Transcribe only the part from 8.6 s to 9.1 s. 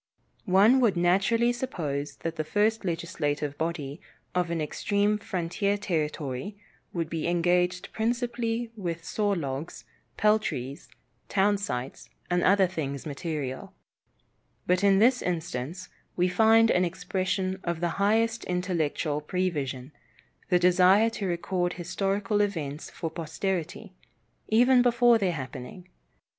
with